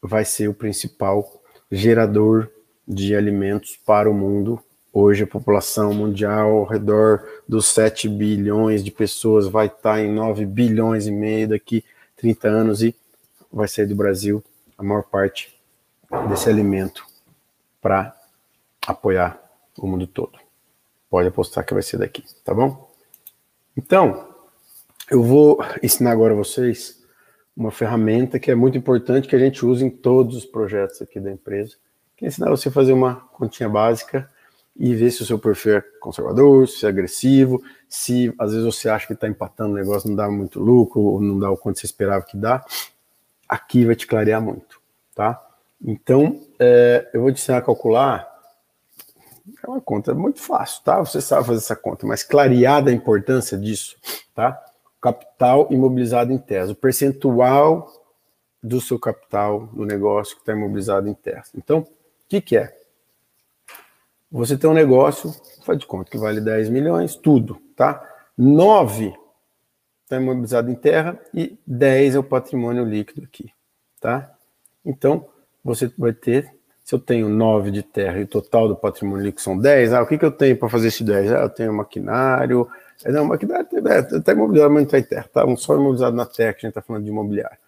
[0.00, 2.50] vai ser o principal gerador
[2.86, 4.62] de alimentos para o mundo.
[4.96, 10.46] Hoje a população mundial ao redor dos 7 bilhões de pessoas vai estar em 9
[10.46, 12.94] bilhões e meio daqui 30 anos e
[13.52, 14.40] vai sair do Brasil
[14.78, 15.52] a maior parte
[16.28, 17.04] desse alimento
[17.82, 18.16] para
[18.86, 19.42] apoiar
[19.76, 20.38] o mundo todo.
[21.10, 22.88] Pode apostar que vai ser daqui, tá bom?
[23.76, 24.28] Então,
[25.10, 27.02] eu vou ensinar agora a vocês
[27.56, 31.18] uma ferramenta que é muito importante que a gente usa em todos os projetos aqui
[31.18, 31.74] da empresa,
[32.16, 34.32] que é ensinar você a fazer uma continha básica
[34.76, 38.88] e ver se o seu perfil é conservador, se é agressivo, se às vezes você
[38.88, 41.78] acha que está empatando o negócio, não dá muito lucro, ou não dá o quanto
[41.78, 42.64] você esperava que dá.
[43.48, 44.80] Aqui vai te clarear muito,
[45.14, 45.40] tá?
[45.80, 48.28] Então, é, eu vou te ensinar a calcular.
[49.62, 50.98] É uma conta muito fácil, tá?
[51.00, 53.96] Você sabe fazer essa conta, mas clareada a importância disso,
[54.34, 54.60] tá?
[55.00, 57.92] Capital imobilizado em terras, o percentual
[58.62, 61.50] do seu capital do negócio que está imobilizado em terras.
[61.54, 61.88] Então, o
[62.28, 62.83] que, que é?
[64.34, 65.32] Você tem um negócio,
[65.64, 68.04] faz de conta que vale 10 milhões, tudo, tá?
[68.36, 69.14] 9
[70.02, 73.48] está imobilizado em terra e 10 é o patrimônio líquido aqui,
[74.00, 74.28] tá?
[74.84, 75.28] Então,
[75.62, 79.40] você vai ter, se eu tenho 9 de terra e o total do patrimônio líquido
[79.40, 81.30] são 10, ah, o que, que eu tenho para fazer esse 10?
[81.30, 82.68] Ah, eu tenho maquinário,
[83.04, 85.46] é, não, maquinário é, até imobiliário, mas não está em terra, tá?
[85.46, 87.58] Um só imobilizado na terra, que a gente está falando de imobiliário.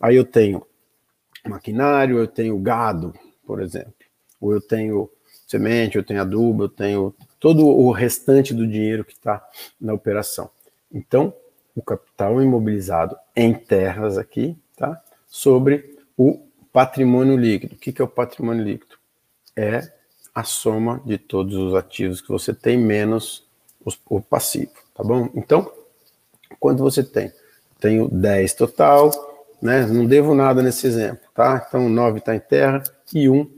[0.00, 0.66] Aí eu tenho
[1.46, 3.14] maquinário, eu tenho gado,
[3.46, 3.94] por exemplo,
[4.40, 5.08] ou eu tenho
[5.48, 9.42] semente, eu tenho adubo, eu tenho todo o restante do dinheiro que está
[9.80, 10.50] na operação.
[10.92, 11.32] Então,
[11.74, 15.02] o capital imobilizado em terras aqui, tá?
[15.26, 17.74] Sobre o patrimônio líquido.
[17.74, 18.96] O que é o patrimônio líquido?
[19.56, 19.90] É
[20.34, 23.46] a soma de todos os ativos que você tem menos
[24.06, 25.30] o passivo, tá bom?
[25.34, 25.72] Então,
[26.60, 27.32] quando você tem?
[27.80, 29.10] Tenho 10 total,
[29.62, 29.86] né?
[29.86, 31.64] Não devo nada nesse exemplo, tá?
[31.66, 32.82] Então, 9 está em terra
[33.14, 33.57] e 1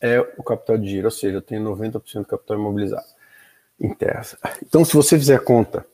[0.00, 3.04] é o capital de giro, ou seja, eu tenho 90% do capital imobilizado
[3.78, 4.34] em terras.
[4.62, 5.84] Então, se você fizer a conta,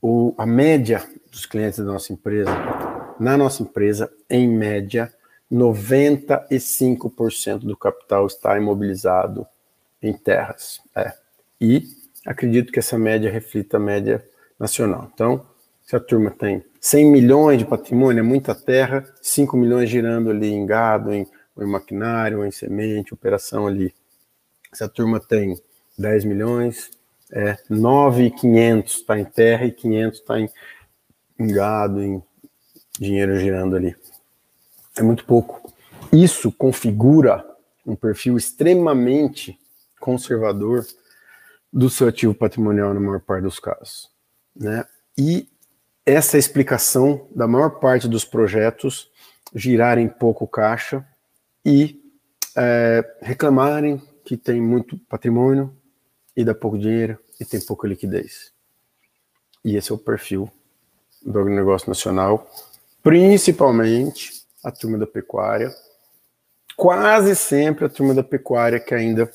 [0.00, 2.50] o, a média dos clientes da nossa empresa,
[3.18, 5.12] na nossa empresa, em média,
[5.50, 9.46] 95% do capital está imobilizado
[10.02, 10.80] em terras.
[10.94, 11.12] É.
[11.60, 11.88] E
[12.26, 14.24] acredito que essa média reflita a média
[14.58, 15.10] nacional.
[15.12, 15.46] Então,
[15.84, 20.50] se a turma tem 100 milhões de patrimônio, é muita terra, 5 milhões girando ali
[20.50, 21.26] em gado, em,
[21.58, 23.94] em maquinário, em semente, operação ali.
[24.72, 25.60] Se a turma tem
[25.98, 26.90] 10 milhões,
[27.30, 30.48] é 9,500 está em terra e 500 está em,
[31.38, 32.22] em gado, em
[32.98, 33.96] dinheiro girando ali.
[34.96, 35.72] É muito pouco.
[36.12, 37.44] Isso configura
[37.86, 39.58] um perfil extremamente
[39.98, 40.86] conservador
[41.72, 44.10] do seu ativo patrimonial na maior parte dos casos.
[44.54, 44.84] Né?
[45.16, 45.48] E
[46.04, 49.10] essa é a explicação da maior parte dos projetos
[49.54, 51.06] girarem pouco caixa
[51.64, 52.00] e
[52.56, 55.74] é, reclamarem que tem muito patrimônio
[56.36, 58.52] e dá pouco dinheiro e tem pouca liquidez.
[59.64, 60.50] E esse é o perfil
[61.24, 62.50] do agronegócio nacional,
[63.02, 65.74] principalmente a turma da pecuária,
[66.76, 69.30] quase sempre a turma da pecuária que ainda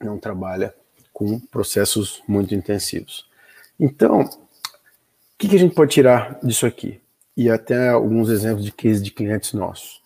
[0.00, 0.74] não trabalha
[1.12, 3.28] com processos muito intensivos.
[3.78, 4.28] Então, o
[5.36, 7.00] que, que a gente pode tirar disso aqui?
[7.36, 10.00] E até alguns exemplos de case de clientes nossos.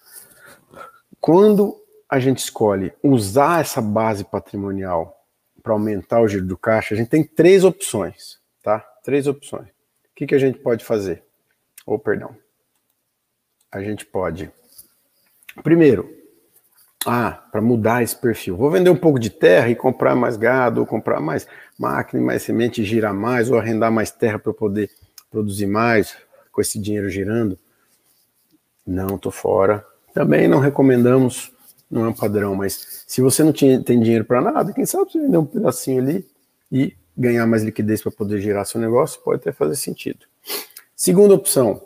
[1.24, 5.24] Quando a gente escolhe usar essa base patrimonial
[5.62, 8.80] para aumentar o giro do caixa, a gente tem três opções, tá?
[9.02, 9.68] Três opções.
[9.68, 11.22] O que, que a gente pode fazer?
[11.87, 12.37] Ou, oh, perdão.
[13.72, 14.50] A gente pode,
[15.62, 16.14] primeiro,
[17.06, 18.58] ah, para mudar esse perfil.
[18.58, 22.42] Vou vender um pouco de terra e comprar mais gado, ou comprar mais máquina, mais
[22.42, 24.90] semente, girar mais, ou arrendar mais terra para eu poder
[25.30, 26.18] produzir mais
[26.52, 27.58] com esse dinheiro girando.
[28.87, 29.87] Não, tô fora.
[30.14, 31.53] Também não recomendamos,
[31.90, 35.18] não é um padrão, mas se você não tem dinheiro para nada, quem sabe você
[35.18, 36.24] vender um pedacinho ali
[36.70, 40.20] e ganhar mais liquidez para poder girar seu negócio, pode até fazer sentido.
[40.94, 41.83] Segunda opção,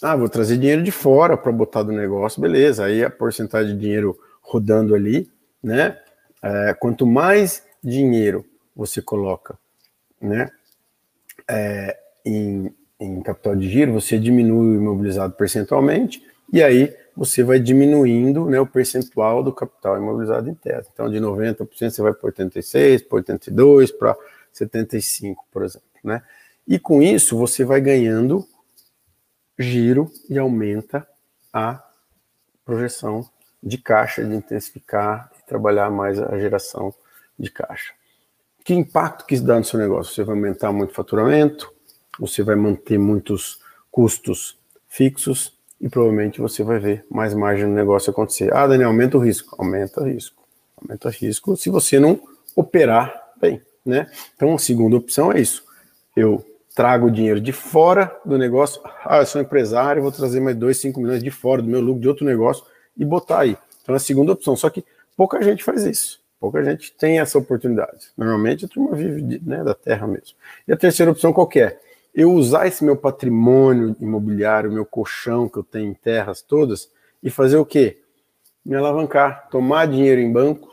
[0.00, 3.80] ah, vou trazer dinheiro de fora para botar do negócio, beleza, aí a porcentagem de
[3.80, 5.28] dinheiro rodando ali,
[5.60, 5.98] né?
[6.40, 9.58] É, quanto mais dinheiro você coloca,
[10.20, 10.50] né,
[11.48, 17.58] é, em, em capital de giro, você diminui o imobilizado percentualmente e aí você vai
[17.58, 20.88] diminuindo né, o percentual do capital imobilizado em tese.
[20.92, 24.16] Então, de 90% você vai para 86%, para 82%, para
[24.54, 25.88] 75%, por exemplo.
[26.02, 26.22] Né?
[26.66, 28.46] E com isso, você vai ganhando
[29.58, 31.06] giro e aumenta
[31.52, 31.82] a
[32.64, 33.28] projeção
[33.62, 36.94] de caixa, de intensificar e trabalhar mais a geração
[37.38, 37.92] de caixa.
[38.64, 40.14] Que impacto que isso dá no seu negócio?
[40.14, 41.72] Você vai aumentar muito o faturamento,
[42.18, 48.12] você vai manter muitos custos fixos e provavelmente você vai ver mais margem no negócio
[48.12, 48.54] acontecer.
[48.54, 49.56] Ah, Daniel, aumenta o risco.
[49.58, 50.40] Aumenta o risco.
[50.80, 52.20] Aumenta o risco se você não
[52.54, 54.06] operar bem, né?
[54.36, 55.64] Então, a segunda opção é isso.
[56.16, 58.80] Eu trago o dinheiro de fora do negócio.
[59.04, 62.00] Ah, eu sou empresário, vou trazer mais 2, 5 milhões de fora do meu lucro
[62.00, 62.64] de outro negócio
[62.96, 63.58] e botar aí.
[63.82, 64.54] Então é a segunda opção.
[64.54, 64.84] Só que
[65.16, 66.20] pouca gente faz isso.
[66.38, 68.08] Pouca gente tem essa oportunidade.
[68.16, 70.36] Normalmente a turma vive né, da terra mesmo.
[70.66, 71.76] E a terceira opção qual é?
[72.14, 76.90] Eu usar esse meu patrimônio imobiliário, meu colchão que eu tenho em terras todas,
[77.22, 78.02] e fazer o quê?
[78.64, 80.70] Me alavancar, tomar dinheiro em banco,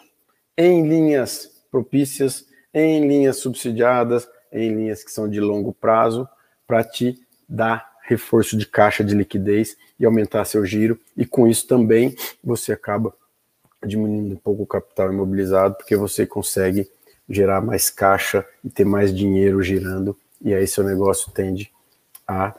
[0.58, 6.28] em linhas propícias, em linhas subsidiadas, em linhas que são de longo prazo,
[6.68, 11.68] para te dar reforço de caixa de liquidez e aumentar seu giro, e com isso
[11.68, 13.14] também você acaba
[13.86, 16.90] diminuindo um pouco o capital imobilizado, porque você consegue
[17.30, 21.72] gerar mais caixa e ter mais dinheiro girando, e aí seu negócio tende
[22.28, 22.54] a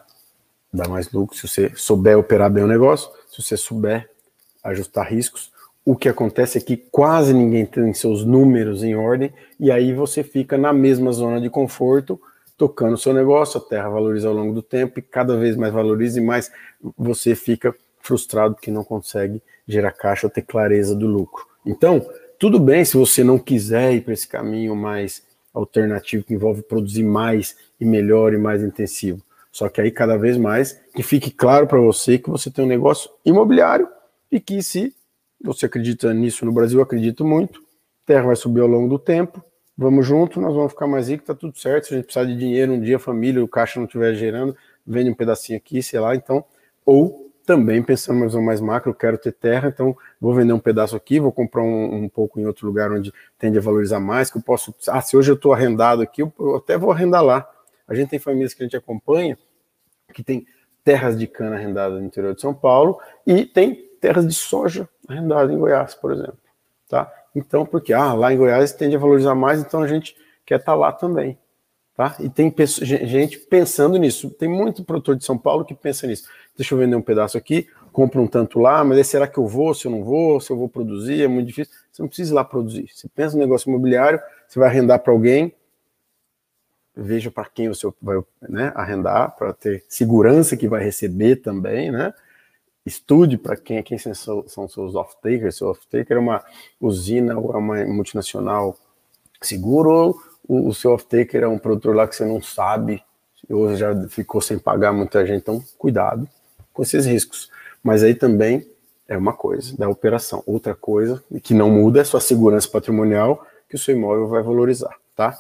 [0.73, 1.37] dar mais lucro.
[1.37, 4.09] Se você souber operar bem o negócio, se você souber
[4.63, 5.51] ajustar riscos,
[5.85, 10.23] o que acontece é que quase ninguém tem seus números em ordem, e aí você
[10.23, 12.21] fica na mesma zona de conforto
[12.57, 15.73] tocando o seu negócio, a terra valoriza ao longo do tempo e cada vez mais
[15.73, 16.53] valoriza e mais
[16.97, 21.47] você fica frustrado porque não consegue gerar caixa ou ter clareza do lucro.
[21.65, 22.07] Então,
[22.39, 27.03] tudo bem se você não quiser ir para esse caminho mais alternativo que envolve produzir
[27.03, 29.23] mais e melhor e mais intensivo.
[29.53, 32.69] Só que aí cada vez mais que fique claro para você que você tem um
[32.69, 33.89] negócio imobiliário
[34.31, 34.95] e que se
[35.43, 37.63] você acredita nisso no Brasil, acredito muito,
[38.07, 39.43] terra vai subir ao longo do tempo,
[39.77, 41.87] vamos junto, nós vamos ficar mais ricos, tá tudo certo.
[41.87, 44.55] Se a gente precisar de dinheiro um dia, família, o caixa não estiver gerando,
[44.87, 46.45] vende um pedacinho aqui, sei lá, então.
[46.85, 50.95] Ou também pensando mais ou mais macro, quero ter terra, então vou vender um pedaço
[50.95, 54.39] aqui, vou comprar um, um, pouco em outro lugar onde tende a valorizar mais, que
[54.39, 54.75] eu posso.
[54.89, 57.49] Ah, se hoje eu estou arrendado aqui, eu até vou arrendar lá.
[57.89, 59.37] A gente tem famílias que a gente acompanha
[60.13, 60.47] que tem
[60.85, 65.51] terras de cana arrendadas no interior de São Paulo e tem terras de soja arrendadas
[65.51, 66.39] em Goiás, por exemplo.
[66.89, 67.13] Tá?
[67.35, 70.73] Então, porque ah, lá em Goiás tende a valorizar mais, então a gente quer estar
[70.73, 71.39] tá lá também.
[72.01, 72.17] Tá?
[72.19, 74.31] E tem gente pensando nisso.
[74.31, 76.27] Tem muito produtor de São Paulo que pensa nisso.
[76.57, 79.75] Deixa eu vender um pedaço aqui, compra um tanto lá, mas será que eu vou,
[79.75, 81.23] se eu não vou, se eu vou produzir?
[81.23, 81.75] É muito difícil.
[81.93, 82.89] Você não precisa ir lá produzir.
[82.91, 85.55] Você pensa no negócio imobiliário, você vai arrendar para alguém,
[86.97, 88.17] veja para quem você vai
[88.49, 92.15] né, arrendar, para ter segurança que vai receber também, né?
[92.87, 95.59] Estude para quem, quem são, são seus off-takers.
[95.59, 96.43] Seu off-taker é uma
[96.81, 98.75] usina ou é uma multinacional
[99.43, 100.19] seguro,
[100.51, 103.01] o, o seu off-taker é um produtor lá que você não sabe,
[103.49, 106.29] ou já ficou sem pagar muita gente, então cuidado
[106.73, 107.49] com esses riscos.
[107.85, 108.67] Mas aí também
[109.07, 110.43] é uma coisa da operação.
[110.45, 114.97] Outra coisa que não muda é sua segurança patrimonial, que o seu imóvel vai valorizar,
[115.15, 115.39] tá?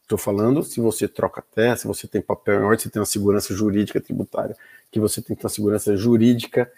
[0.00, 3.06] Estou falando se você troca terra, se você tem papel em ordem, se tem uma
[3.06, 4.56] segurança jurídica tributária,
[4.92, 6.70] que você tem que ter uma segurança jurídica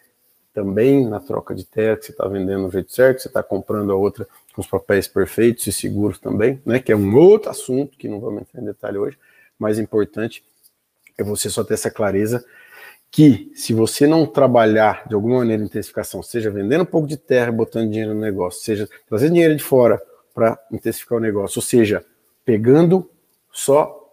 [0.55, 3.91] também na troca de terra, que você está vendendo do jeito certo, você está comprando
[3.91, 6.79] a outra com os papéis perfeitos e seguros também, né?
[6.79, 9.19] Que é um outro assunto que não vamos entrar em detalhe hoje,
[9.59, 10.45] mas importante
[11.19, 12.45] é você só ter essa clareza
[13.11, 17.51] que se você não trabalhar de alguma maneira intensificação, seja vendendo um pouco de terra,
[17.53, 20.01] botando dinheiro no negócio, seja trazendo dinheiro de fora
[20.33, 22.05] para intensificar o negócio, ou seja,
[22.45, 23.09] pegando
[23.53, 24.13] só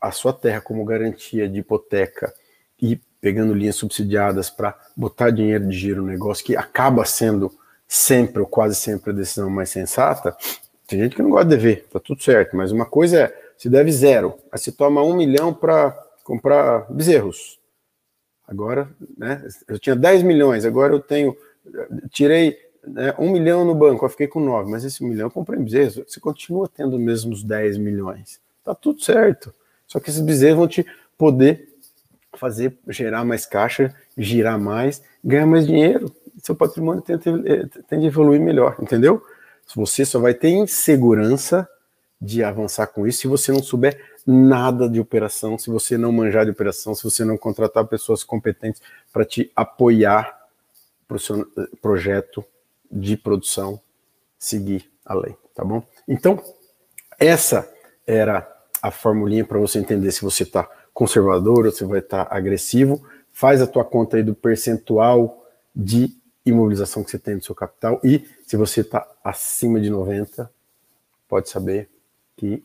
[0.00, 2.32] a sua terra como garantia de hipoteca
[2.80, 7.52] e pegando linhas subsidiadas para botar dinheiro de giro no negócio, que acaba sendo
[7.86, 10.36] sempre ou quase sempre a decisão mais sensata.
[10.88, 13.70] Tem gente que não gosta de dever, tá tudo certo, mas uma coisa é, se
[13.70, 15.92] deve zero, aí se toma um milhão para
[16.24, 17.60] comprar bezerros.
[18.46, 21.36] Agora, né, eu tinha 10 milhões, agora eu tenho,
[22.10, 25.60] tirei né, um milhão no banco, eu fiquei com nove, mas esse milhão eu comprei
[25.60, 28.40] em bezerros, você continua tendo os mesmos 10 milhões.
[28.64, 29.54] Tá tudo certo.
[29.86, 30.84] Só que esses bezerros vão te
[31.16, 31.71] poder
[32.36, 36.12] fazer gerar mais caixa, girar mais, ganhar mais dinheiro.
[36.42, 39.22] Seu patrimônio eh, tende a evoluir melhor, entendeu?
[39.74, 41.68] Você só vai ter insegurança
[42.20, 46.44] de avançar com isso se você não souber nada de operação, se você não manjar
[46.44, 48.80] de operação, se você não contratar pessoas competentes
[49.12, 50.40] para te apoiar
[51.08, 52.44] para o seu eh, projeto
[52.90, 53.80] de produção
[54.38, 55.82] seguir a lei, tá bom?
[56.06, 56.42] Então,
[57.18, 57.70] essa
[58.06, 58.48] era
[58.80, 63.02] a formulinha para você entender se você está conservador ou se vai estar tá agressivo.
[63.32, 68.00] Faz a tua conta aí do percentual de imobilização que você tem do seu capital
[68.02, 70.50] e se você está acima de 90,
[71.28, 71.88] pode saber
[72.36, 72.62] que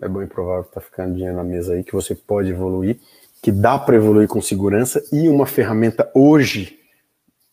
[0.00, 2.98] é bom e provável que está ficando dinheiro na mesa aí, que você pode evoluir,
[3.40, 6.80] que dá para evoluir com segurança e uma ferramenta hoje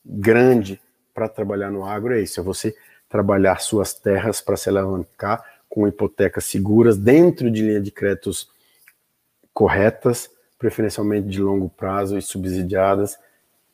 [0.04, 0.82] grande
[1.14, 2.76] para trabalhar no agro é isso, é você
[3.10, 8.50] trabalhar suas terras para se alavancar com hipotecas seguras dentro de linha de créditos
[9.54, 13.18] corretas, preferencialmente de longo prazo e subsidiadas,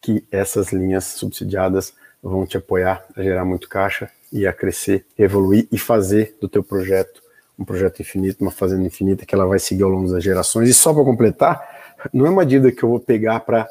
[0.02, 5.68] que essas linhas subsidiadas vão te apoiar a gerar muito caixa e a crescer, evoluir
[5.72, 7.22] e fazer do teu projeto
[7.58, 10.70] um projeto infinito, uma fazenda infinita que ela vai seguir ao longo das gerações.
[10.70, 13.68] E só para completar, não é uma dívida que eu vou pegar para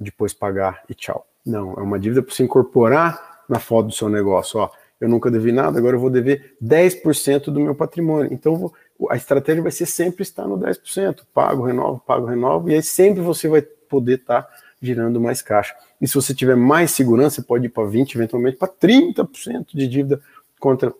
[0.00, 1.26] depois pagar e tchau.
[1.44, 4.58] Não, é uma dívida para você incorporar na foto do seu negócio.
[4.58, 8.32] Ó, eu nunca devi nada, agora eu vou dever 10% do meu patrimônio.
[8.32, 8.74] Então vou,
[9.10, 11.22] a estratégia vai ser sempre estar no 10%.
[11.32, 14.48] Pago, renovo, pago, renovo, e aí sempre você vai poder estar
[14.80, 15.74] girando mais caixa.
[16.00, 20.20] E se você tiver mais segurança, pode ir para 20%, eventualmente para 30% de dívida
[20.58, 20.92] contra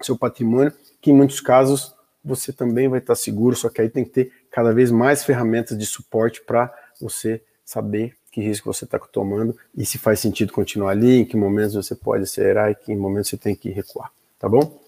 [0.00, 4.04] seu patrimônio, que em muitos casos você também vai estar seguro, só que aí tem
[4.04, 8.98] que ter cada vez mais ferramentas de suporte para você saber que risco você está
[8.98, 12.94] tomando e se faz sentido continuar ali, em que momentos você pode acelerar e que
[12.94, 14.80] momentos você tem que recuar, tá bom?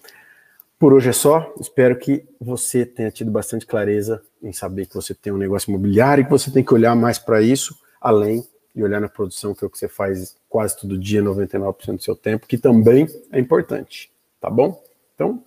[0.79, 5.15] Por hoje é só, espero que você tenha tido bastante clareza em saber que você
[5.15, 8.83] tem um negócio imobiliário e que você tem que olhar mais para isso, além de
[8.83, 12.15] olhar na produção, que é o que você faz quase todo dia, 99% do seu
[12.15, 14.79] tempo, que também é importante, tá bom?
[15.15, 15.43] Então,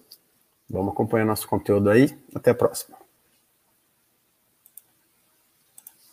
[0.69, 3.00] vamos acompanhar nosso conteúdo aí, até a próxima.